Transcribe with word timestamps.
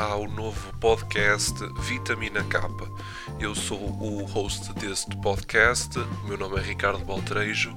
ao 0.00 0.26
novo 0.26 0.72
podcast 0.78 1.54
Vitamina 1.80 2.42
K. 2.44 2.58
Eu 3.38 3.54
sou 3.54 3.78
o 3.78 4.24
host 4.24 4.72
deste 4.72 5.14
podcast, 5.18 5.98
o 5.98 6.26
meu 6.26 6.38
nome 6.38 6.58
é 6.58 6.62
Ricardo 6.62 7.04
Baltrejo. 7.04 7.76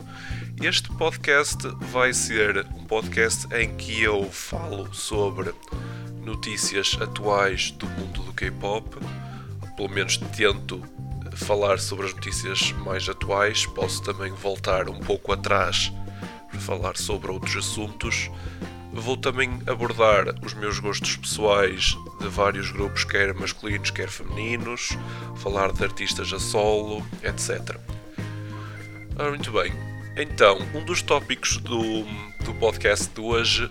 Este 0.62 0.90
podcast 0.94 1.68
vai 1.92 2.14
ser 2.14 2.66
um 2.78 2.86
podcast 2.86 3.46
em 3.54 3.76
que 3.76 4.02
eu 4.02 4.24
falo 4.32 4.94
sobre 4.94 5.54
notícias 6.22 6.98
atuais 7.02 7.72
do 7.72 7.88
mundo 7.88 8.24
do 8.24 8.34
K-pop, 8.34 8.98
pelo 9.76 9.90
menos 9.90 10.16
tento 10.16 10.82
falar 11.36 11.78
sobre 11.78 12.06
as 12.06 12.14
notícias 12.14 12.72
mais 12.72 13.10
atuais, 13.10 13.66
posso 13.66 14.02
também 14.02 14.32
voltar 14.32 14.88
um 14.88 15.00
pouco 15.00 15.34
atrás 15.34 15.92
para 16.50 16.60
falar 16.60 16.96
sobre 16.96 17.32
outros 17.32 17.58
assuntos. 17.58 18.32
Vou 18.94 19.18
também 19.18 19.60
abordar 19.66 20.26
os 20.46 20.54
meus 20.54 20.78
gostos 20.78 21.16
pessoais 21.18 21.98
de 22.22 22.28
vários 22.28 22.70
grupos, 22.72 23.04
quer 23.04 23.34
masculinos, 23.34 23.90
quer 23.90 24.08
femininos, 24.08 24.90
falar 25.38 25.72
de 25.74 25.84
artistas 25.84 26.32
a 26.32 26.40
solo, 26.40 27.04
etc. 27.24 27.76
Ora, 29.18 29.30
muito 29.30 29.52
bem. 29.52 29.74
Então, 30.16 30.60
um 30.76 30.86
dos 30.86 31.02
tópicos 31.02 31.58
do, 31.58 32.04
do 32.46 32.54
podcast 32.60 33.10
de 33.10 33.20
hoje 33.20 33.70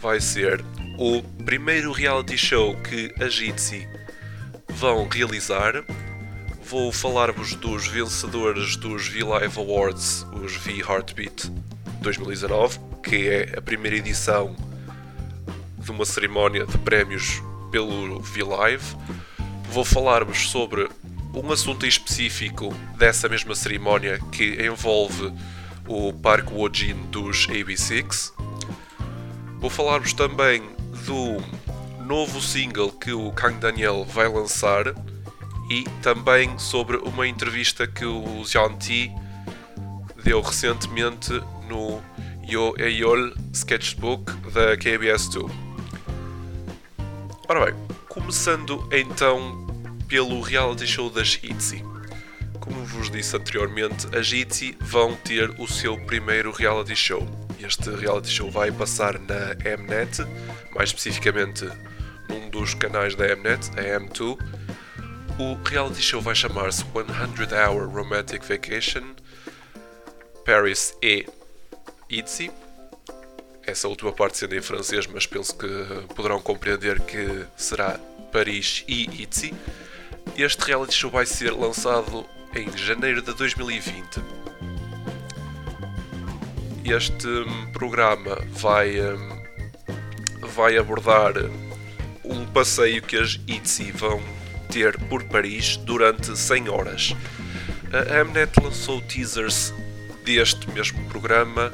vai 0.00 0.20
ser 0.20 0.62
o 0.98 1.22
primeiro 1.44 1.90
reality 1.90 2.36
show 2.36 2.76
que 2.82 3.12
a 3.18 3.28
Jitsi 3.28 3.88
vão 4.68 5.08
realizar. 5.08 5.82
Vou 6.64 6.92
falar-vos 6.92 7.54
dos 7.54 7.86
vencedores 7.86 8.76
dos 8.76 9.08
V-Live 9.08 9.58
Awards, 9.58 10.26
os 10.42 10.54
V-Heartbeat 10.56 11.50
2019, 12.02 12.89
que 13.02 13.28
é 13.28 13.58
a 13.58 13.62
primeira 13.62 13.96
edição 13.96 14.54
de 15.78 15.90
uma 15.90 16.04
cerimónia 16.04 16.66
de 16.66 16.78
prémios 16.78 17.42
pelo 17.70 18.20
V-Live. 18.20 18.96
Vou 19.70 19.84
falar-vos 19.84 20.50
sobre 20.50 20.88
um 21.34 21.52
assunto 21.52 21.86
específico 21.86 22.74
dessa 22.98 23.28
mesma 23.28 23.54
cerimónia 23.54 24.18
que 24.32 24.64
envolve 24.64 25.32
o 25.86 26.12
Parque 26.12 26.52
Wojin 26.52 26.96
dos 27.10 27.46
AB6. 27.46 28.32
Vou 29.58 29.70
falar-vos 29.70 30.12
também 30.12 30.62
do 31.06 32.04
novo 32.04 32.40
single 32.40 32.90
que 32.92 33.12
o 33.12 33.30
Kang 33.32 33.58
Daniel 33.58 34.04
vai 34.04 34.28
lançar 34.28 34.94
e 35.70 35.84
também 36.02 36.58
sobre 36.58 36.96
uma 36.96 37.26
entrevista 37.26 37.86
que 37.86 38.04
o 38.04 38.44
Xian 38.44 38.76
Ti 38.76 39.12
deu 40.24 40.40
recentemente 40.40 41.32
no 41.68 42.02
Yo 42.50 42.74
Eyol 42.78 43.32
Sketchbook 43.54 44.32
da 44.52 44.76
KBS2. 44.76 45.48
Ora 47.48 47.66
bem, 47.66 47.74
começando 48.08 48.88
então 48.90 49.68
pelo 50.08 50.40
reality 50.40 50.84
show 50.84 51.08
das 51.08 51.38
ITZY. 51.44 51.84
Como 52.58 52.84
vos 52.86 53.08
disse 53.08 53.36
anteriormente, 53.36 54.08
as 54.16 54.32
ITZY 54.32 54.76
vão 54.80 55.14
ter 55.14 55.48
o 55.60 55.68
seu 55.68 55.96
primeiro 56.06 56.50
reality 56.50 56.96
show. 56.96 57.24
Este 57.60 57.88
reality 57.90 58.28
show 58.28 58.50
vai 58.50 58.72
passar 58.72 59.16
na 59.20 59.54
Mnet, 59.78 60.26
mais 60.74 60.88
especificamente 60.88 61.70
num 62.28 62.50
dos 62.50 62.74
canais 62.74 63.14
da 63.14 63.28
Mnet, 63.36 63.70
a 63.78 64.00
M2. 64.00 64.36
O 65.38 65.68
reality 65.68 66.02
show 66.02 66.20
vai 66.20 66.34
chamar-se 66.34 66.82
100 66.82 67.56
Hour 67.56 67.88
Romantic 67.88 68.42
Vacation 68.42 69.14
Paris 70.44 70.96
e 71.00 71.24
ITZY. 72.10 72.50
Essa 73.64 73.86
última 73.86 74.12
parte 74.12 74.36
sendo 74.36 74.56
em 74.56 74.60
francês, 74.60 75.06
mas 75.06 75.26
penso 75.26 75.56
que 75.56 75.68
poderão 76.14 76.40
compreender 76.40 77.00
que 77.00 77.44
será 77.56 78.00
Paris 78.32 78.84
e 78.88 79.22
ITZY. 79.22 79.54
Este 80.36 80.64
reality 80.64 80.94
show 80.94 81.10
vai 81.10 81.24
ser 81.24 81.52
lançado 81.52 82.26
em 82.54 82.76
janeiro 82.76 83.22
de 83.22 83.32
2020. 83.32 84.20
Este 86.84 87.28
hum, 87.28 87.70
programa 87.72 88.36
vai, 88.48 89.00
hum, 89.00 89.42
vai 90.42 90.76
abordar 90.76 91.34
um 92.24 92.44
passeio 92.46 93.02
que 93.02 93.16
as 93.16 93.38
ITZY 93.46 93.92
vão 93.92 94.20
ter 94.68 94.98
por 95.04 95.22
Paris 95.24 95.76
durante 95.76 96.36
100 96.36 96.68
horas. 96.68 97.14
A 97.92 98.24
Mnet 98.24 98.60
lançou 98.60 99.00
teasers 99.02 99.72
deste 100.24 100.68
mesmo 100.70 101.04
programa 101.08 101.72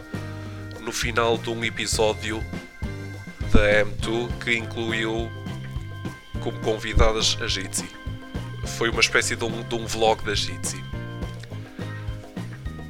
no 0.86 0.92
final 0.92 1.36
de 1.36 1.50
um 1.50 1.64
episódio 1.64 2.42
da 3.52 3.84
M2 3.84 4.28
que 4.42 4.56
incluiu 4.56 5.28
como 6.40 6.58
convidadas 6.60 7.36
a 7.42 7.48
Jitsi. 7.48 7.88
Foi 8.78 8.88
uma 8.88 9.00
espécie 9.00 9.34
de 9.34 9.44
um, 9.44 9.64
de 9.64 9.74
um 9.74 9.84
vlog 9.84 10.24
da 10.24 10.32
Jitsi 10.34 10.80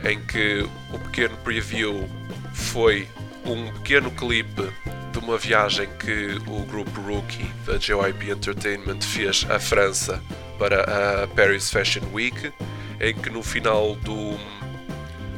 em 0.05 0.23
que 0.27 0.69
o 0.93 0.99
pequeno 0.99 1.37
preview 1.39 2.07
foi 2.53 3.09
um 3.47 3.73
pequeno 3.73 4.11
clipe 4.11 4.71
de 5.11 5.19
uma 5.19 5.39
viagem 5.39 5.89
que 5.99 6.37
o 6.47 6.67
grupo 6.67 7.01
Rookie 7.01 7.51
da 7.65 7.79
JYP 7.79 8.31
Entertainment 8.31 9.01
fez 9.01 9.47
à 9.49 9.59
França 9.59 10.23
para 10.59 11.23
a 11.23 11.27
Paris 11.29 11.71
Fashion 11.71 12.05
Week, 12.13 12.53
em 13.01 13.15
que 13.15 13.31
no 13.31 13.43
final 13.43 13.97
do 13.97 14.39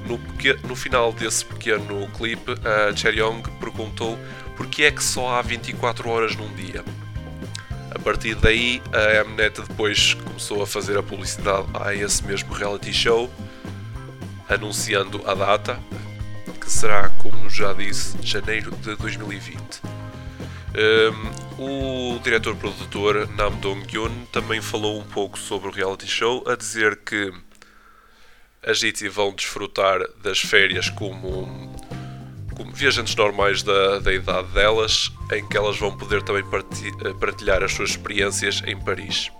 no, 0.08 0.18
no 0.66 0.74
final 0.74 1.12
desse 1.12 1.44
pequeno 1.44 2.08
clipe, 2.16 2.54
a 2.64 2.96
Cheryong 2.96 3.42
perguntou 3.60 4.18
porque 4.56 4.84
é 4.84 4.90
que 4.90 5.04
só 5.04 5.34
há 5.34 5.42
24 5.42 6.08
horas 6.08 6.34
num 6.34 6.52
dia. 6.54 6.82
A 7.94 7.98
partir 7.98 8.34
daí, 8.34 8.82
a 8.92 9.24
Mnet 9.24 9.60
depois 9.60 10.14
começou 10.14 10.62
a 10.62 10.66
fazer 10.66 10.98
a 10.98 11.02
publicidade 11.02 11.66
a 11.74 11.94
esse 11.94 12.24
mesmo 12.24 12.52
reality 12.52 12.92
show, 12.92 13.30
anunciando 14.48 15.22
a 15.26 15.34
data, 15.34 15.78
que 16.60 16.70
será, 16.70 17.08
como 17.10 17.48
já 17.48 17.72
disse, 17.72 18.16
janeiro 18.22 18.70
de 18.76 18.96
2020. 18.96 19.80
Um, 20.78 22.14
o 22.14 22.18
diretor-produtor 22.20 23.28
Nam 23.36 23.52
Dong-gyun 23.56 24.26
também 24.32 24.60
falou 24.60 25.00
um 25.00 25.04
pouco 25.04 25.38
sobre 25.38 25.68
o 25.68 25.72
reality 25.72 26.06
show, 26.06 26.44
a 26.46 26.54
dizer 26.54 26.96
que 26.96 27.32
as 28.66 28.82
ITZY 28.82 29.08
vão 29.08 29.32
desfrutar 29.32 30.00
das 30.22 30.40
férias 30.40 30.90
como, 30.90 31.74
como 32.54 32.72
viajantes 32.72 33.14
normais 33.14 33.62
da, 33.62 33.98
da 33.98 34.12
idade 34.12 34.48
delas, 34.48 35.10
em 35.32 35.46
que 35.46 35.56
elas 35.56 35.78
vão 35.78 35.96
poder 35.96 36.22
também 36.22 36.44
partilhar 37.18 37.62
as 37.62 37.72
suas 37.72 37.90
experiências 37.90 38.62
em 38.66 38.76
Paris. 38.76 39.30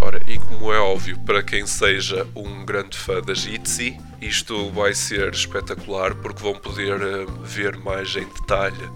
Ora, 0.00 0.20
e 0.26 0.38
como 0.38 0.72
é 0.72 0.78
óbvio, 0.78 1.18
para 1.20 1.42
quem 1.42 1.66
seja 1.66 2.26
um 2.34 2.64
grande 2.64 2.96
fã 2.96 3.22
das 3.22 3.46
ITZY, 3.46 3.98
isto 4.20 4.70
vai 4.70 4.92
ser 4.92 5.32
espetacular 5.32 6.14
porque 6.14 6.42
vão 6.42 6.54
poder 6.54 7.00
eh, 7.00 7.26
ver 7.42 7.76
mais 7.78 8.14
em 8.16 8.24
detalhe 8.24 8.90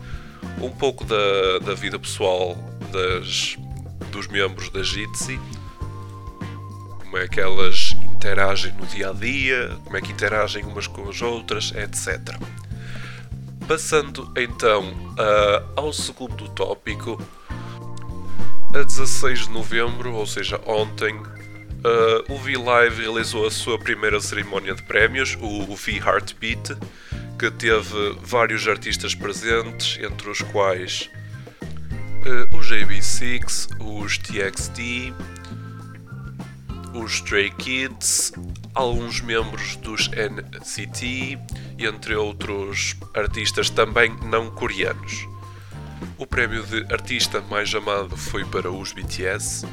um 0.60 0.70
pouco 0.70 1.04
da, 1.04 1.58
da 1.60 1.74
vida 1.74 1.98
pessoal 1.98 2.56
das, 2.92 3.56
dos 4.10 4.26
membros 4.26 4.70
das 4.70 4.88
ITZY, 4.88 5.40
como 6.98 7.16
é 7.16 7.28
que 7.28 7.40
elas 7.40 7.87
interagem 8.18 8.72
no 8.72 8.84
dia 8.84 9.10
a 9.10 9.12
dia, 9.12 9.78
como 9.84 9.96
é 9.96 10.00
que 10.00 10.10
interagem 10.10 10.64
umas 10.64 10.88
com 10.88 11.08
as 11.08 11.22
outras, 11.22 11.72
etc. 11.76 12.36
Passando 13.68 14.32
então 14.36 14.90
uh, 15.12 15.72
ao 15.76 15.92
segundo 15.92 16.48
tópico, 16.48 17.22
a 18.74 18.82
16 18.82 19.46
de 19.46 19.50
novembro, 19.50 20.14
ou 20.14 20.26
seja, 20.26 20.60
ontem, 20.66 21.14
uh, 21.14 22.32
o 22.32 22.38
V-Live 22.38 23.02
realizou 23.02 23.46
a 23.46 23.52
sua 23.52 23.78
primeira 23.78 24.20
cerimónia 24.20 24.74
de 24.74 24.82
prémios, 24.82 25.38
o 25.40 25.76
V-Heartbeat, 25.76 26.76
que 27.38 27.50
teve 27.52 28.16
vários 28.20 28.66
artistas 28.66 29.14
presentes, 29.14 29.96
entre 30.02 30.28
os 30.28 30.42
quais 30.42 31.08
uh, 31.62 32.56
os 32.56 32.66
JB6, 32.68 33.68
os 33.80 34.18
TXT, 34.18 35.14
os 36.98 37.14
Stray 37.14 37.50
Kids, 37.50 38.32
alguns 38.74 39.20
membros 39.20 39.76
dos 39.76 40.08
NCT, 40.08 41.38
entre 41.78 42.14
outros 42.14 42.96
artistas 43.14 43.70
também 43.70 44.14
não 44.24 44.50
coreanos. 44.50 45.26
O 46.16 46.26
prémio 46.26 46.62
de 46.64 46.92
artista 46.92 47.40
mais 47.40 47.74
amado 47.74 48.16
foi 48.16 48.44
para 48.44 48.70
os 48.70 48.92
BTS. 48.92 49.66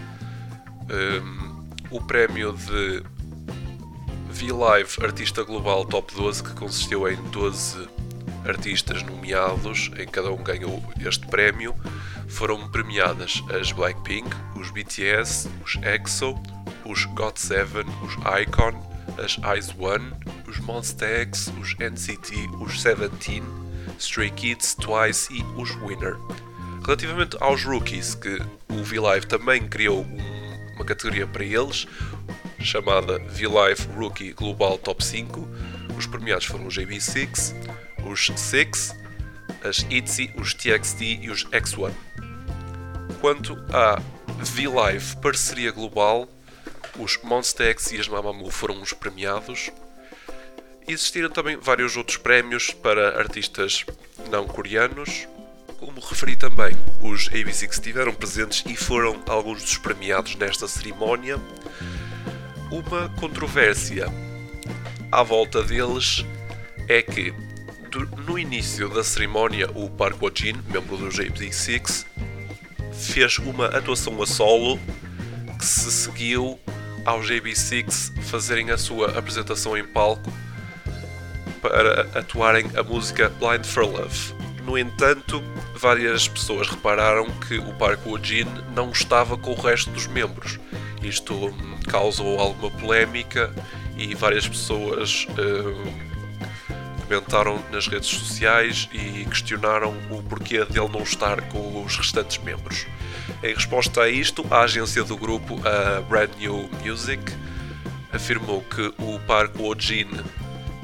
Um, 0.90 1.70
o 1.90 2.02
prémio 2.02 2.54
de 2.54 3.04
V-Live 4.30 5.04
Artista 5.04 5.44
Global 5.44 5.86
Top 5.86 6.14
12, 6.14 6.44
que 6.44 6.54
consistiu 6.54 7.08
em 7.08 7.16
12 7.32 7.88
artistas 8.46 9.02
nomeados, 9.04 9.90
em 9.98 10.08
cada 10.08 10.32
um 10.32 10.44
ganhou 10.44 10.84
este 11.04 11.26
prémio, 11.28 11.76
foram 12.28 12.68
premiadas 12.70 13.44
as 13.50 13.72
Blackpink, 13.72 14.28
os 14.56 14.72
BTS, 14.72 15.50
os 15.64 15.76
EXO, 15.84 16.36
os 16.86 17.06
GOT7, 17.08 17.86
os 18.04 18.14
Icon, 18.42 18.96
as 19.18 19.38
Eyes 19.44 19.74
One, 19.78 20.12
os 20.48 20.60
Monsta 20.60 21.06
X, 21.06 21.52
os 21.60 21.76
NCT, 21.80 22.50
os 22.60 22.82
Seventeen, 22.82 23.44
Stray 24.00 24.32
Kids, 24.32 24.76
Twice 24.76 25.34
e 25.34 25.44
os 25.60 25.72
Winner. 25.76 26.18
Relativamente 26.86 27.38
aos 27.40 27.64
rookies, 27.64 28.16
que 28.16 28.40
o 28.70 28.84
V-Live 28.84 29.26
também 29.26 29.68
criou 29.68 30.04
um, 30.04 30.76
uma 30.76 30.86
categoria 30.86 31.26
para 31.26 31.44
eles, 31.44 31.88
chamada 32.60 33.20
V-Live 33.20 33.88
Rookie 33.96 34.34
Global 34.34 34.78
Top 34.78 35.04
5, 35.04 35.48
os 35.98 36.06
premiados 36.06 36.46
foram 36.46 36.68
os 36.68 36.76
JB6, 36.76 37.56
os 38.06 38.28
Six, 38.36 38.96
as 39.64 39.86
ITZY, 39.90 40.32
os 40.38 40.54
TXT 40.54 41.02
e 41.22 41.30
os 41.30 41.46
X1. 41.46 41.92
Quanto 43.26 43.58
à 43.74 44.00
V-Live 44.38 45.16
Parceria 45.16 45.72
Global, 45.72 46.30
os 47.00 47.18
Monster 47.24 47.72
X 47.72 47.92
e 47.92 48.00
as 48.00 48.08
Mamamoo 48.08 48.52
foram 48.52 48.80
os 48.80 48.94
premiados. 48.94 49.72
Existiram 50.88 51.32
também 51.32 51.58
vários 51.58 51.98
outros 51.98 52.18
prémios 52.18 52.70
para 52.70 53.18
artistas 53.18 53.84
não 54.30 54.46
coreanos. 54.46 55.28
Como 55.80 56.00
referi 56.02 56.36
também, 56.36 56.78
os 57.02 57.28
ABC 57.30 57.68
que 57.68 57.74
estiveram 57.74 58.14
presentes 58.14 58.64
e 58.68 58.76
foram 58.76 59.20
alguns 59.28 59.64
dos 59.64 59.80
premiados 59.80 60.36
nesta 60.36 60.68
cerimónia. 60.68 61.40
Uma 62.70 63.10
controvérsia 63.20 64.06
à 65.12 65.24
volta 65.24 65.64
deles 65.64 66.24
é 66.88 67.02
que 67.02 67.34
no 68.28 68.38
início 68.38 68.88
da 68.88 69.04
cerimónia 69.04 69.68
o 69.74 69.90
Park 69.90 70.22
Wojin, 70.22 70.62
membro 70.72 70.96
do 70.96 71.08
JB6, 71.08 72.06
fez 73.00 73.38
uma 73.40 73.68
atuação 73.68 74.22
a 74.22 74.26
solo 74.26 74.80
que 75.58 75.66
se 75.66 75.92
seguiu 75.92 76.60
ao 77.06 77.22
JB6 77.22 78.24
fazerem 78.24 78.72
a 78.72 78.78
sua 78.78 79.18
apresentação 79.18 79.78
em 79.78 79.84
palco 79.84 80.32
para 81.62 82.02
atuarem 82.20 82.70
a 82.76 82.84
música 82.84 83.30
Blind 83.40 83.66
for 83.66 83.86
Love. 83.86 84.34
No 84.64 84.78
entanto, 84.78 85.44
várias 85.76 86.28
pessoas 86.28 86.68
repararam 86.68 87.30
que 87.48 87.58
o 87.58 87.74
Park 87.74 88.06
Woo-jin 88.06 88.48
não 88.76 88.92
estava 88.92 89.38
com 89.38 89.52
o 89.52 89.62
resto 89.62 89.92
dos 89.92 90.08
membros. 90.08 90.60
Isto 91.02 91.54
causou 91.88 92.40
alguma 92.40 92.72
polémica 92.72 93.54
e 93.96 94.14
várias 94.16 94.48
pessoas 94.48 95.28
uh, 95.32 96.15
comentaram 97.08 97.64
nas 97.72 97.88
redes 97.88 98.10
sociais 98.10 98.90
e 98.92 99.26
questionaram 99.26 99.96
o 100.10 100.22
porquê 100.24 100.66
dele 100.66 100.90
não 100.90 101.04
estar 101.04 101.42
com 101.50 101.84
os 101.84 101.98
restantes 101.98 102.38
membros. 102.40 102.86
Em 103.44 103.54
resposta 103.54 104.02
a 104.02 104.10
isto, 104.10 104.46
a 104.50 104.62
agência 104.62 105.04
do 105.04 105.16
grupo, 105.16 105.60
a 105.68 106.02
Brand 106.02 106.32
New 106.38 106.70
Music, 106.84 107.22
afirmou 108.12 108.62
que 108.62 108.94
o 108.98 109.20
Park 109.28 109.56
Woo-jin 109.60 110.10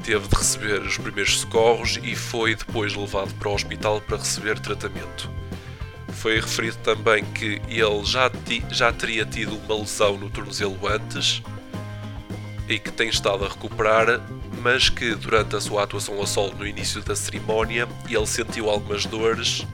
teve 0.02 0.26
de 0.28 0.34
receber 0.34 0.80
os 0.82 0.98
primeiros 0.98 1.40
socorros 1.40 1.98
e 2.02 2.14
foi 2.14 2.54
depois 2.54 2.94
levado 2.94 3.32
para 3.34 3.48
o 3.48 3.54
hospital 3.54 4.00
para 4.00 4.16
receber 4.16 4.58
tratamento. 4.58 5.30
Foi 6.08 6.40
referido 6.40 6.76
também 6.78 7.24
que 7.24 7.60
ele 7.68 8.04
já, 8.04 8.30
já 8.70 8.92
teria 8.92 9.24
tido 9.24 9.56
uma 9.56 9.76
lesão 9.76 10.16
no 10.16 10.28
tornozelo 10.28 10.78
antes 10.86 11.42
e 12.68 12.78
que 12.78 12.92
tem 12.92 13.08
estado 13.08 13.44
a 13.44 13.48
recuperar, 13.48 14.20
mas 14.62 14.88
que 14.88 15.14
durante 15.16 15.56
a 15.56 15.60
sua 15.60 15.82
atuação 15.82 16.22
a 16.22 16.26
solo 16.26 16.54
no 16.54 16.66
início 16.66 17.02
da 17.02 17.16
cerimónia 17.16 17.88
ele 18.08 18.26
sentiu 18.26 18.70
algumas 18.70 19.04
dores 19.04 19.66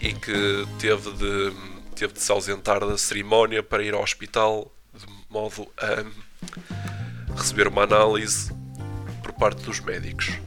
e 0.00 0.12
que 0.12 0.66
teve 0.78 1.10
de, 1.10 1.52
teve 1.96 2.12
de 2.12 2.20
se 2.20 2.30
ausentar 2.30 2.80
da 2.80 2.96
cerimónia 2.96 3.62
para 3.62 3.82
ir 3.82 3.94
ao 3.94 4.02
hospital 4.02 4.72
de 4.94 5.04
modo 5.28 5.66
a 5.76 6.04
receber 7.36 7.66
uma 7.66 7.82
análise 7.82 8.52
por 9.22 9.32
parte 9.32 9.62
dos 9.62 9.80
médicos. 9.80 10.38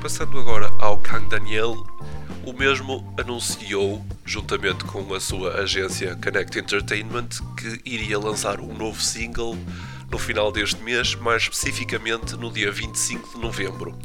Passando 0.00 0.38
agora 0.38 0.70
ao 0.78 0.98
Kang 0.98 1.28
Daniel, 1.28 1.74
o 2.46 2.52
mesmo 2.52 3.14
anunciou, 3.18 4.04
juntamente 4.24 4.84
com 4.84 5.12
a 5.14 5.20
sua 5.20 5.60
agência 5.60 6.16
Connect 6.16 6.58
Entertainment, 6.58 7.28
que 7.58 7.80
iria 7.84 8.18
lançar 8.18 8.60
um 8.60 8.74
novo 8.74 9.00
single 9.00 9.56
no 10.14 10.18
final 10.18 10.52
deste 10.52 10.80
mês, 10.80 11.16
mais 11.16 11.42
especificamente 11.42 12.36
no 12.36 12.48
dia 12.48 12.70
25 12.70 13.34
de 13.34 13.40
novembro. 13.40 13.98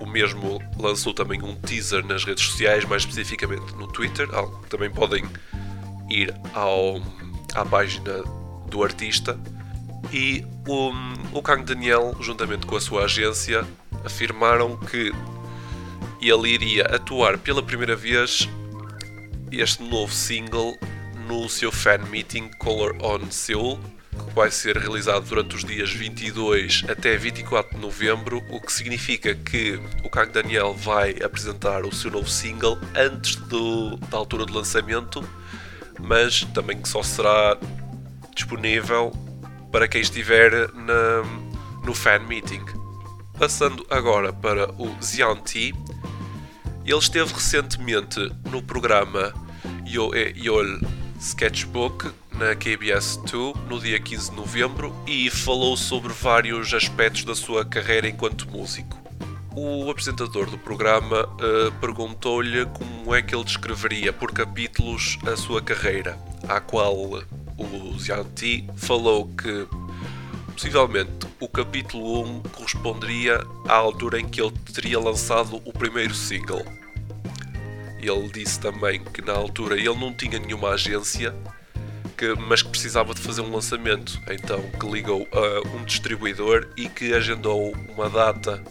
o 0.00 0.06
mesmo 0.06 0.60
lançou 0.76 1.14
também 1.14 1.40
um 1.40 1.54
teaser 1.54 2.04
nas 2.04 2.24
redes 2.24 2.46
sociais, 2.46 2.84
mais 2.84 3.02
especificamente 3.02 3.72
no 3.76 3.86
Twitter. 3.86 4.28
Também 4.68 4.90
podem 4.90 5.24
ir 6.10 6.34
ao, 6.52 7.00
à 7.54 7.64
página 7.64 8.24
do 8.68 8.82
artista 8.82 9.38
e 10.12 10.44
o, 10.66 10.90
o 11.32 11.40
Kang 11.40 11.62
Daniel, 11.62 12.16
juntamente 12.20 12.66
com 12.66 12.74
a 12.74 12.80
sua 12.80 13.04
agência, 13.04 13.64
afirmaram 14.04 14.76
que 14.78 15.12
ele 16.20 16.48
iria 16.48 16.86
atuar 16.86 17.38
pela 17.38 17.62
primeira 17.62 17.94
vez 17.94 18.48
este 19.52 19.84
novo 19.84 20.12
single 20.12 20.76
no 21.26 21.48
seu 21.48 21.72
fan 21.72 21.98
meeting 22.10 22.48
Color 22.58 22.96
On 23.02 23.30
Seoul, 23.30 23.78
que 24.10 24.34
vai 24.34 24.50
ser 24.50 24.76
realizado 24.76 25.26
durante 25.26 25.56
os 25.56 25.64
dias 25.64 25.90
22 25.90 26.84
até 26.88 27.16
24 27.16 27.74
de 27.74 27.80
novembro, 27.80 28.42
o 28.50 28.60
que 28.60 28.72
significa 28.72 29.34
que 29.34 29.80
o 30.04 30.08
Kang 30.08 30.30
Daniel 30.32 30.74
vai 30.74 31.16
apresentar 31.22 31.84
o 31.84 31.94
seu 31.94 32.10
novo 32.10 32.28
single 32.28 32.78
antes 32.94 33.36
do, 33.36 33.96
da 33.96 34.16
altura 34.16 34.46
de 34.46 34.52
lançamento, 34.52 35.28
mas 36.00 36.44
também 36.54 36.80
que 36.80 36.88
só 36.88 37.02
será 37.02 37.58
disponível 38.34 39.12
para 39.72 39.88
quem 39.88 40.00
estiver 40.00 40.72
na, 40.72 41.22
no 41.84 41.94
fan 41.94 42.20
meeting. 42.20 42.64
Passando 43.38 43.84
agora 43.90 44.32
para 44.32 44.70
o 44.72 44.96
Xian 45.02 45.36
Ti, 45.44 45.74
ele 46.84 46.98
esteve 46.98 47.34
recentemente 47.34 48.32
no 48.50 48.62
programa 48.62 49.34
Yo 49.84 50.14
E 50.14 50.32
Yol 50.38 50.80
Sketchbook 51.20 52.12
na 52.32 52.54
KBS 52.54 53.16
2 53.30 53.54
no 53.68 53.80
dia 53.80 53.98
15 53.98 54.30
de 54.30 54.36
novembro 54.36 54.94
e 55.06 55.30
falou 55.30 55.76
sobre 55.76 56.12
vários 56.12 56.72
aspectos 56.74 57.24
da 57.24 57.34
sua 57.34 57.64
carreira 57.64 58.08
enquanto 58.08 58.48
músico. 58.50 58.98
O 59.54 59.90
apresentador 59.90 60.50
do 60.50 60.58
programa 60.58 61.24
uh, 61.24 61.72
perguntou-lhe 61.80 62.66
como 62.66 63.14
é 63.14 63.22
que 63.22 63.34
ele 63.34 63.44
descreveria 63.44 64.12
por 64.12 64.32
capítulos 64.32 65.18
a 65.26 65.34
sua 65.36 65.62
carreira, 65.62 66.18
à 66.46 66.60
qual 66.60 66.94
o 67.56 67.98
Xianti 67.98 68.68
falou 68.76 69.28
que 69.28 69.66
possivelmente 70.52 71.26
o 71.40 71.48
capítulo 71.48 72.22
1 72.22 72.42
corresponderia 72.52 73.42
à 73.66 73.74
altura 73.76 74.20
em 74.20 74.28
que 74.28 74.40
ele 74.40 74.52
teria 74.74 75.00
lançado 75.00 75.56
o 75.64 75.72
primeiro 75.72 76.14
single. 76.14 76.64
Ele 77.98 78.28
disse 78.28 78.60
também 78.60 79.02
que 79.02 79.22
na 79.22 79.32
altura 79.32 79.76
ele 79.76 79.94
não 79.94 80.12
tinha 80.12 80.38
nenhuma 80.38 80.70
agência, 80.70 81.34
que, 82.16 82.34
mas 82.34 82.62
que 82.62 82.68
precisava 82.68 83.14
de 83.14 83.20
fazer 83.20 83.40
um 83.40 83.52
lançamento, 83.52 84.20
então 84.30 84.60
que 84.78 84.86
ligou 84.86 85.26
a 85.32 85.68
um 85.76 85.84
distribuidor 85.84 86.68
e 86.76 86.88
que 86.88 87.12
agendou 87.12 87.72
uma 87.88 88.08
data 88.08 88.62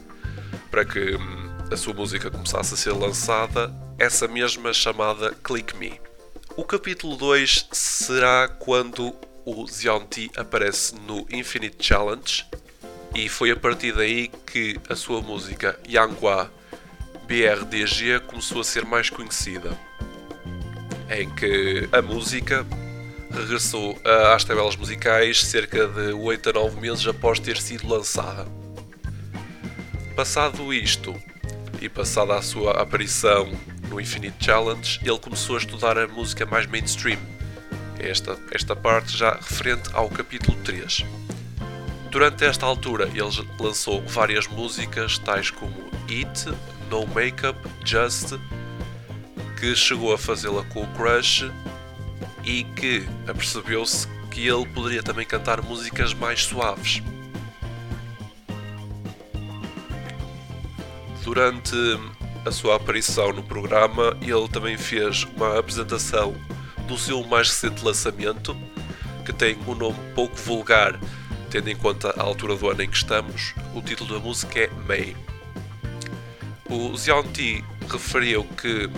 para 0.70 0.86
que 0.86 1.16
hum, 1.16 1.58
a 1.72 1.78
sua 1.78 1.94
música 1.94 2.30
começasse 2.30 2.74
a 2.74 2.78
ser 2.78 2.92
lançada, 2.92 3.74
essa 3.98 4.28
mesma 4.28 4.74
chamada 4.74 5.32
Click 5.44 5.76
Me. 5.78 6.00
O 6.58 6.64
capítulo 6.64 7.16
2 7.18 7.68
será 7.72 8.48
quando 8.48 9.16
o 9.46 9.68
Zionti 9.68 10.32
aparece 10.36 10.96
no 10.96 11.26
Infinite 11.30 11.78
Challenge 11.80 12.46
e 13.14 13.30
foi 13.30 13.52
a 13.52 13.56
partir 13.56 13.94
daí 13.94 14.28
que 14.28 14.78
a 14.90 14.96
sua 14.96 15.22
música 15.22 15.80
Yanghua 15.88 16.52
BRDG 17.28 18.20
começou 18.28 18.62
a 18.62 18.64
ser 18.64 18.86
mais 18.86 19.10
conhecida, 19.10 19.78
em 21.10 21.30
que 21.30 21.90
a 21.92 22.02
música 22.02 22.66
regressou 23.32 24.00
às 24.34 24.44
tabelas 24.44 24.76
musicais 24.76 25.44
cerca 25.44 25.88
de 25.88 26.14
8 26.14 26.50
a 26.50 26.54
9 26.54 26.80
meses 26.80 27.08
após 27.08 27.40
ter 27.40 27.58
sido 27.58 27.88
lançada. 27.88 28.48
Passado 30.16 30.74
isto, 30.74 31.16
e 31.82 31.90
passada 31.90 32.36
a 32.36 32.42
sua 32.42 32.82
aparição 32.82 33.52
no 33.90 34.00
Infinite 34.00 34.44
Challenge, 34.44 35.00
ele 35.04 35.20
começou 35.20 35.56
a 35.56 35.60
estudar 35.60 35.98
a 35.98 36.08
música 36.08 36.46
mais 36.46 36.66
mainstream. 36.66 37.20
Esta, 38.00 38.38
esta 38.52 38.76
parte 38.76 39.18
já 39.18 39.36
referente 39.36 39.90
ao 39.94 40.10
capítulo 40.10 40.58
3. 40.64 41.06
Durante 42.10 42.46
esta 42.46 42.66
altura, 42.66 43.10
ele 43.14 43.48
lançou 43.60 44.02
várias 44.08 44.48
músicas, 44.48 45.18
tais 45.18 45.50
como 45.50 45.92
It, 46.10 46.50
No 46.90 47.06
Makeup, 47.08 47.58
Just, 47.84 48.34
que 49.60 49.76
chegou 49.76 50.14
a 50.14 50.18
fazê-la 50.18 50.64
com 50.66 50.84
o 50.84 50.88
Crush 50.88 51.52
e 52.44 52.64
que 52.64 53.08
apercebeu-se 53.28 54.08
que 54.30 54.48
ele 54.48 54.66
poderia 54.68 55.02
também 55.02 55.26
cantar 55.26 55.62
músicas 55.62 56.14
mais 56.14 56.44
suaves. 56.44 57.02
Durante 61.24 61.76
a 62.46 62.52
sua 62.52 62.76
aparição 62.76 63.34
no 63.34 63.42
programa, 63.42 64.16
ele 64.22 64.48
também 64.50 64.78
fez 64.78 65.24
uma 65.36 65.58
apresentação 65.58 66.36
do 66.88 66.98
seu 66.98 67.24
mais 67.24 67.50
recente 67.50 67.84
lançamento, 67.84 68.56
que 69.26 69.34
tem 69.34 69.58
um 69.68 69.74
nome 69.74 69.98
pouco 70.14 70.36
vulgar, 70.36 71.00
tendo 71.50 71.70
em 71.70 71.76
conta 71.76 72.14
a 72.16 72.22
altura 72.22 72.56
do 72.56 72.70
ano 72.70 72.84
em 72.84 72.90
que 72.90 72.98
estamos. 72.98 73.56
O 73.74 73.82
título 73.82 74.14
da 74.14 74.20
música 74.20 74.60
é 74.60 74.70
May. 74.88 75.16
O 76.70 76.98
Xiaonti 76.98 77.64
referiu 77.88 78.44
que, 78.44 78.90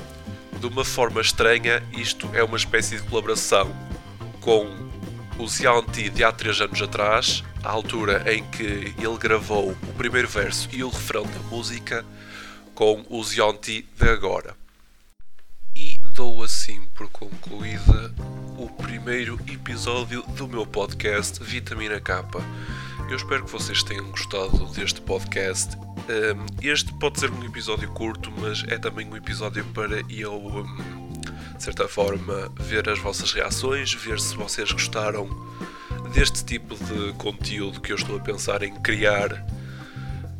de 0.59 0.65
uma 0.65 0.85
forma 0.85 1.19
estranha, 1.19 1.83
isto 1.91 2.29
é 2.33 2.43
uma 2.43 2.57
espécie 2.57 2.95
de 2.95 3.03
colaboração 3.03 3.75
com 4.39 4.65
o 5.37 5.47
Zianti 5.47 6.09
de 6.09 6.23
há 6.23 6.31
3 6.31 6.61
anos 6.61 6.81
atrás, 6.81 7.43
à 7.63 7.69
altura 7.69 8.23
em 8.33 8.43
que 8.49 8.63
ele 8.97 9.17
gravou 9.19 9.71
o 9.71 9.93
primeiro 9.97 10.27
verso 10.27 10.69
e 10.71 10.83
o 10.83 10.89
refrão 10.89 11.23
da 11.23 11.39
música, 11.49 12.05
com 12.73 13.05
o 13.09 13.23
Zianti 13.23 13.85
de 13.95 14.09
agora. 14.09 14.55
E 15.75 15.97
dou 16.13 16.43
assim 16.43 16.81
por 16.95 17.09
concluída 17.09 18.13
o 18.57 18.69
primeiro 18.81 19.39
episódio 19.47 20.23
do 20.29 20.47
meu 20.47 20.65
podcast 20.65 21.43
Vitamina 21.43 21.99
K. 21.99 22.23
Eu 23.09 23.15
espero 23.15 23.45
que 23.45 23.51
vocês 23.51 23.83
tenham 23.83 24.09
gostado 24.09 24.65
deste 24.67 25.01
podcast. 25.01 25.77
Este 26.61 26.93
pode 26.93 27.19
ser 27.19 27.29
um 27.31 27.43
episódio 27.43 27.89
curto, 27.89 28.31
mas 28.31 28.63
é 28.67 28.77
também 28.77 29.07
um 29.07 29.15
episódio 29.15 29.63
para 29.73 30.01
eu, 30.09 30.65
de 31.55 31.63
certa 31.63 31.87
forma, 31.87 32.51
ver 32.59 32.89
as 32.89 32.99
vossas 32.99 33.33
reações, 33.33 33.93
ver 33.93 34.19
se 34.19 34.35
vocês 34.35 34.71
gostaram 34.71 35.29
deste 36.13 36.43
tipo 36.45 36.75
de 36.75 37.13
conteúdo 37.13 37.81
que 37.81 37.91
eu 37.91 37.95
estou 37.95 38.17
a 38.17 38.19
pensar 38.19 38.63
em 38.63 38.73
criar 38.81 39.45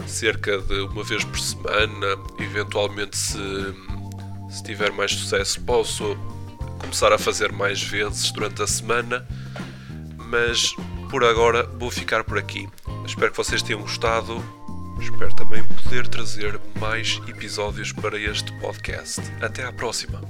cerca 0.07 0.57
de 0.59 0.81
uma 0.81 1.03
vez 1.03 1.23
por 1.23 1.39
semana. 1.39 2.07
Eventualmente, 2.39 3.17
se, 3.17 3.37
se 4.49 4.63
tiver 4.63 4.91
mais 4.91 5.11
sucesso, 5.11 5.61
posso 5.61 6.17
começar 6.79 7.11
a 7.11 7.17
fazer 7.17 7.51
mais 7.51 7.81
vezes 7.81 8.31
durante 8.31 8.61
a 8.61 8.67
semana. 8.67 9.27
Mas 10.15 10.73
por 11.09 11.23
agora 11.23 11.63
vou 11.63 11.91
ficar 11.91 12.23
por 12.23 12.37
aqui. 12.37 12.67
Espero 13.05 13.31
que 13.31 13.37
vocês 13.37 13.61
tenham 13.61 13.81
gostado. 13.81 14.43
Espero 14.99 15.33
também 15.35 15.63
poder 15.63 16.07
trazer 16.07 16.59
mais 16.79 17.19
episódios 17.27 17.91
para 17.91 18.19
este 18.19 18.51
podcast. 18.59 19.21
Até 19.41 19.63
à 19.63 19.71
próxima! 19.71 20.21